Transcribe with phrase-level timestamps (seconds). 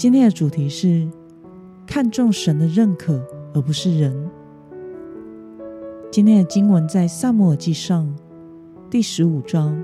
[0.00, 1.06] 今天的主题是
[1.86, 3.22] 看重神的认可，
[3.52, 4.30] 而不是人。
[6.10, 8.10] 今天的经文在撒母耳记上
[8.88, 9.78] 第十五章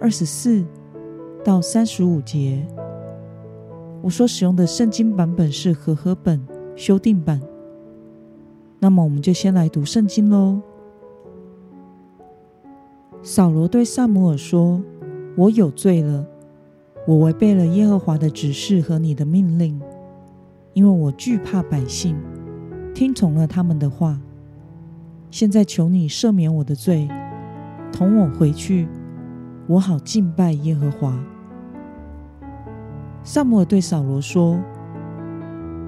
[0.00, 0.64] 二十四
[1.42, 2.64] 到三十五节。
[4.00, 6.40] 我所使用的圣经版本是和合本
[6.76, 7.40] 修订版。
[8.78, 10.60] 那么，我们就先来读圣经喽。
[13.24, 14.80] 扫罗对撒母耳说
[15.36, 16.24] ：“我有罪了。”
[17.04, 19.80] 我违背了耶和华的指示和你的命令，
[20.72, 22.16] 因为我惧怕百姓，
[22.94, 24.20] 听从了他们的话。
[25.28, 27.08] 现在求你赦免我的罪，
[27.90, 28.86] 同我回去，
[29.66, 31.18] 我好敬拜耶和华。
[33.24, 34.60] 撒母耳对扫罗说：“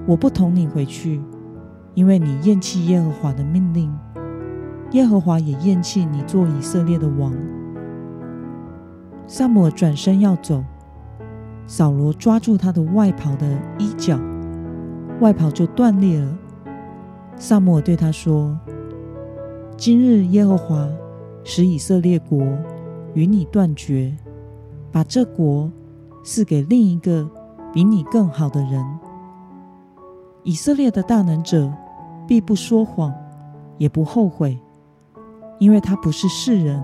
[0.05, 1.21] 我不同你回去，
[1.93, 3.89] 因为你厌弃耶和华的命令，
[4.91, 7.33] 耶和华也厌弃你做以色列的王。”
[9.27, 10.61] 撒母耳转身要走。
[11.67, 13.47] 扫罗抓住他的外袍的
[13.79, 14.19] 衣角，
[15.19, 16.37] 外袍就断裂了。
[17.37, 18.57] 撒母耳对他说
[19.75, 20.87] ：“今日耶和华
[21.43, 22.47] 使以色列国
[23.15, 24.15] 与你断绝，
[24.91, 25.71] 把这国
[26.23, 27.27] 赐给另一个
[27.73, 28.85] 比你更好的人。
[30.43, 31.73] 以色列的大能者
[32.27, 33.11] 必不说谎，
[33.79, 34.57] 也不后悔，
[35.57, 36.81] 因为他不是世人，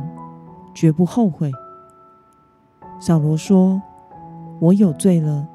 [0.74, 1.52] 绝不后悔。”
[3.00, 3.80] 扫罗说。
[4.62, 5.50] 我有罪了，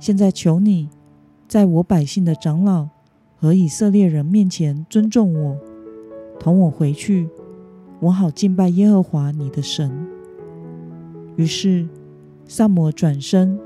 [0.00, 0.88] 现在求你，
[1.46, 2.88] 在我百姓的长老
[3.36, 5.58] 和以色列人面前尊重我，
[6.40, 7.28] 同我回去，
[8.00, 9.92] 我好敬拜耶和华你的神。
[11.36, 11.86] 于是
[12.46, 13.60] 撒母耳转身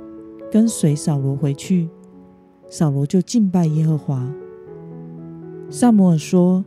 [0.50, 1.88] 跟随扫罗回去，
[2.68, 4.28] 扫罗就敬拜耶和华。
[5.70, 6.64] 撒母耳说：“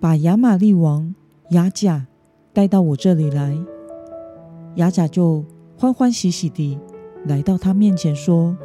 [0.00, 1.14] 把亚玛力王
[1.50, 2.08] 亚甲
[2.52, 3.56] 带到我这里来。”
[4.74, 5.44] 亚甲就
[5.76, 6.76] 欢欢喜喜地。
[7.26, 8.56] 来到他面前说：“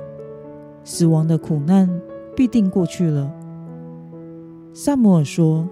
[0.83, 1.89] 死亡的苦难
[2.35, 3.31] 必定过去了。”
[4.73, 5.67] 撒母耳说：“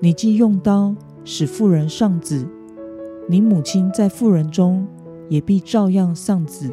[0.00, 2.46] 你既用刀使妇人丧子，
[3.28, 4.86] 你母亲在妇人中
[5.28, 6.72] 也必照样丧子。”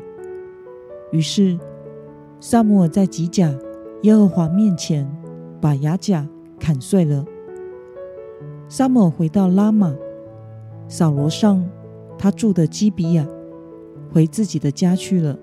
[1.12, 1.58] 于是
[2.40, 3.54] 撒母耳在吉甲
[4.02, 5.10] 耶和华面前
[5.62, 6.28] 把亚甲
[6.60, 7.24] 砍碎了。
[8.68, 9.96] 撒母耳回到拉玛，
[10.88, 11.64] 扫罗上
[12.18, 13.28] 他住的基比亚。
[14.16, 15.38] 回自己的家去了。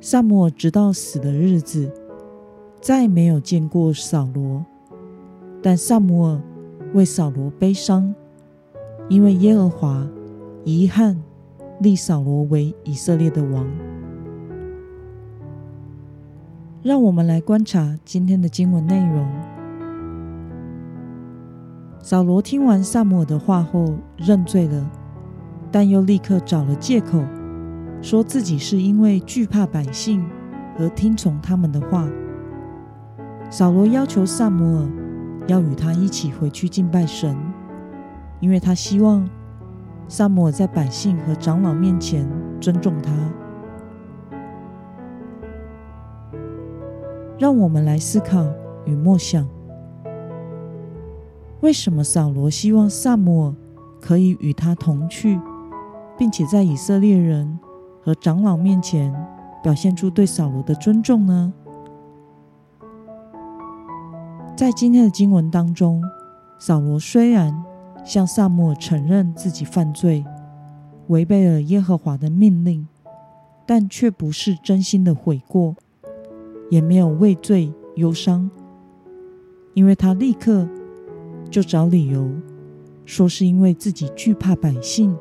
[0.00, 1.88] 撒母耳直到死的日子，
[2.80, 4.66] 再没有见过扫罗。
[5.62, 6.40] 但撒母耳
[6.94, 8.12] 为扫罗悲伤，
[9.08, 10.04] 因为耶和华
[10.64, 11.22] 遗憾
[11.78, 13.64] 立扫罗为以色列的王。
[16.82, 19.24] 让我们来观察今天的经文内容。
[22.00, 24.90] 扫罗听完撒母耳的话后认罪了，
[25.70, 27.22] 但又立刻找了借口。
[28.04, 30.22] 说自己是因为惧怕百姓
[30.78, 32.06] 而听从他们的话。
[33.48, 34.88] 扫罗要求撒母耳
[35.46, 37.34] 要与他一起回去敬拜神，
[38.40, 39.26] 因为他希望
[40.06, 42.28] 撒母耳在百姓和长老面前
[42.60, 43.10] 尊重他。
[47.38, 48.46] 让我们来思考
[48.84, 49.48] 与默想：
[51.62, 53.54] 为什么扫罗希望撒母耳
[53.98, 55.40] 可以与他同去，
[56.18, 57.58] 并且在以色列人
[58.04, 59.10] 和长老面前
[59.62, 61.50] 表现出对扫罗的尊重呢？
[64.54, 66.02] 在今天的经文当中，
[66.58, 67.64] 扫罗虽然
[68.04, 70.22] 向撒母耳承认自己犯罪，
[71.06, 72.86] 违背了耶和华的命令，
[73.64, 75.74] 但却不是真心的悔过，
[76.70, 78.50] 也没有畏罪忧伤，
[79.72, 80.68] 因为他立刻
[81.50, 82.30] 就找理由
[83.06, 85.16] 说是因为自己惧怕百姓。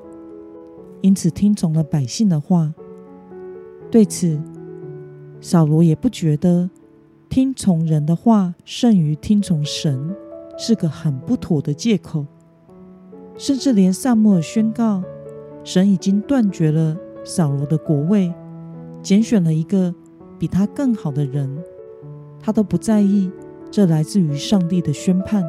[1.02, 2.74] 因此，听从了百姓的话。
[3.94, 4.42] 对此，
[5.40, 6.68] 扫罗也不觉得
[7.30, 10.16] 听从人的话胜于听从神
[10.58, 12.26] 是个很不妥的借口。
[13.38, 15.04] 甚至连撒母耳宣告
[15.64, 18.34] 神已经断绝了扫罗的国位，
[19.04, 19.94] 拣选了一个
[20.40, 21.56] 比他更好的人，
[22.40, 23.30] 他都不在意
[23.70, 25.44] 这来自于上帝的宣判。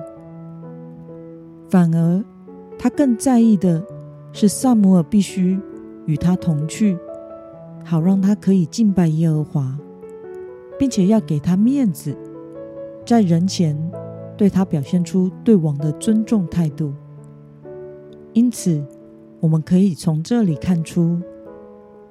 [1.70, 2.22] 反而，
[2.78, 3.82] 他更在意的。
[4.34, 5.58] 是撒母耳必须
[6.04, 6.98] 与他同去，
[7.84, 9.78] 好让他可以敬拜耶和华，
[10.78, 12.16] 并且要给他面子，
[13.04, 13.78] 在人前
[14.36, 16.92] 对他表现出对王的尊重态度。
[18.32, 18.82] 因此，
[19.38, 21.20] 我们可以从这里看出，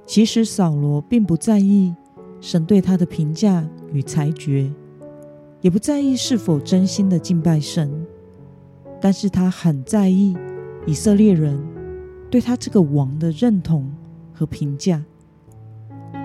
[0.06, 1.94] 其实扫罗并不在意
[2.40, 4.72] 神对他的评价与裁决，
[5.60, 8.06] 也不在意是否真心的敬拜神，
[9.02, 10.38] 但是他很在意
[10.86, 11.60] 以色列人
[12.30, 13.92] 对他这个王的认同
[14.34, 15.04] 和评价，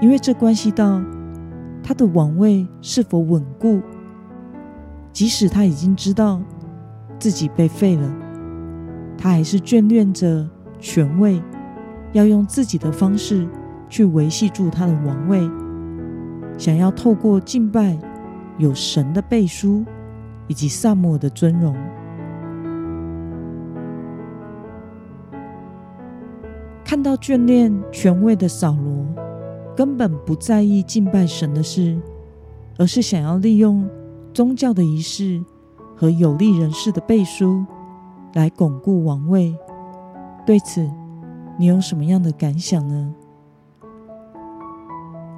[0.01, 1.03] 因为这关系到
[1.83, 3.81] 他的王位是否稳固。
[5.11, 6.41] 即使他已经知道
[7.19, 8.15] 自己被废了，
[9.17, 10.49] 他还是眷恋着
[10.79, 11.43] 权位，
[12.13, 13.49] 要用自己的方式
[13.89, 15.51] 去维系住他的王位，
[16.57, 17.99] 想要透过敬拜
[18.59, 19.85] 有神的背书
[20.47, 21.75] 以及撒母耳的尊荣。
[26.85, 29.05] 看到眷恋权位的扫罗，
[29.79, 31.97] 根本不在意敬拜神的事，
[32.79, 33.89] 而是想要利用
[34.35, 35.41] 宗教的仪式
[35.97, 37.65] 和有利人士的背书
[38.35, 39.57] 来巩固王位。
[40.45, 40.91] 对此，
[41.57, 43.15] 你有什么样的感想呢？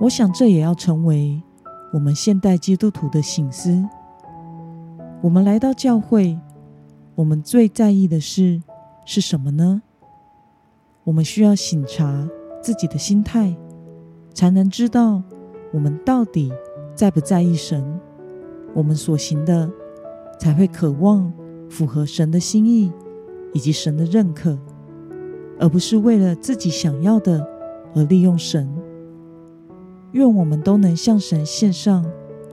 [0.00, 1.42] 我想这也要成为
[1.92, 3.86] 我们现代基督徒的醒思。
[5.20, 6.38] 我们来到教会，
[7.14, 8.62] 我们最在意的事
[9.04, 9.82] 是什么呢？
[11.04, 12.26] 我们需要醒察
[12.62, 13.54] 自己的心态，
[14.32, 15.22] 才能知道
[15.72, 16.52] 我们到底
[16.94, 18.00] 在不在意神。
[18.72, 19.68] 我们所行的
[20.38, 21.32] 才会渴望
[21.68, 22.92] 符合神的心意
[23.52, 24.56] 以及神的认可，
[25.58, 27.44] 而不是为了自己想要的
[27.94, 28.72] 而利用神。
[30.12, 32.04] 愿我们都能向神献上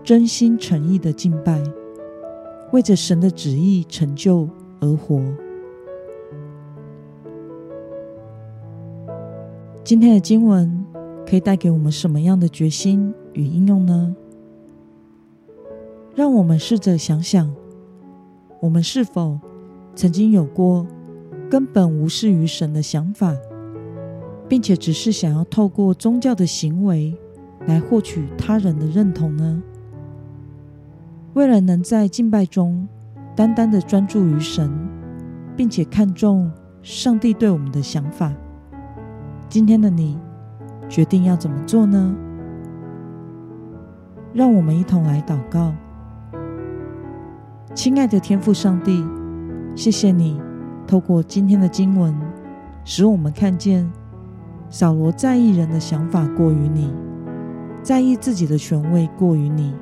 [0.03, 1.61] 真心诚意的敬拜，
[2.71, 5.21] 为着神的旨意成就而活。
[9.83, 10.85] 今天的经文
[11.29, 14.15] 可以带给我们什么样的决心与应用呢？
[16.15, 17.53] 让我们试着想想，
[18.61, 19.37] 我们是否
[19.93, 20.87] 曾经有过
[21.49, 23.35] 根本无视于神的想法，
[24.47, 27.13] 并且只是想要透过宗教的行为
[27.65, 29.61] 来获取他人的认同呢？
[31.33, 32.87] 为了能在敬拜中
[33.35, 34.71] 单单的专注于神，
[35.57, 36.49] 并且看重
[36.81, 38.33] 上帝对我们的想法。
[39.49, 40.17] 今天的你
[40.89, 42.15] 决定要怎么做呢？
[44.33, 45.73] 让我们一同来祷告。
[47.73, 49.05] 亲爱的天父上帝，
[49.75, 50.39] 谢谢你
[50.87, 52.15] 透过今天的经文，
[52.83, 53.89] 使我们看见
[54.69, 56.93] 扫罗在意人的想法过于你，
[57.83, 59.73] 在意自己的权位过于你，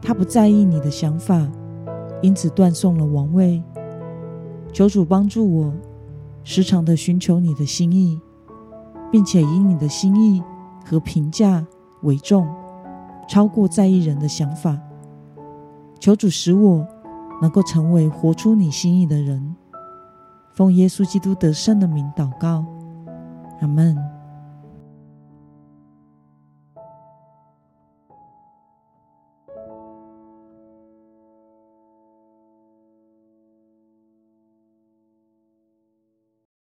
[0.00, 1.46] 他不在意你的想法，
[2.22, 3.62] 因此断送了王位。
[4.72, 5.72] 求主帮助我，
[6.44, 8.20] 时常的寻求你的心意。
[9.10, 10.42] 并且以你的心意
[10.84, 11.64] 和评价
[12.02, 12.46] 为重，
[13.28, 14.78] 超过在意人的想法。
[15.98, 16.86] 求主使我
[17.40, 19.56] 能够成为活出你心意的人。
[20.52, 22.64] 奉耶稣基督得胜的名祷告，
[23.60, 24.15] 阿门。